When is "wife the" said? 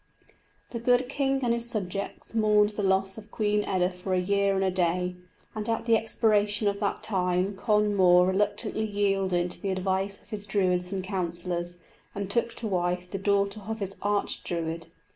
12.67-13.19